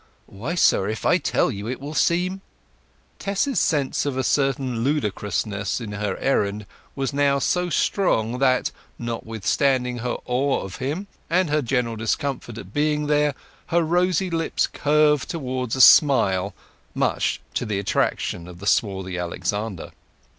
[0.25, 2.41] Why, sir, if I tell you, it will seem—"
[3.19, 9.99] Tess's sense of a certain ludicrousness in her errand was now so strong that, notwithstanding
[9.99, 13.35] her awe of him, and her general discomfort at being here,
[13.67, 16.55] her rosy lips curved towards a smile,
[16.95, 19.91] much to the attraction of the swarthy Alexander.